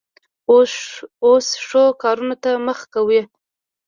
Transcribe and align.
اوس 1.25 1.45
ښو 1.65 1.83
کارونو 2.01 2.35
ته 2.43 2.49
مخه 2.67 2.85
کوي. 2.93 3.21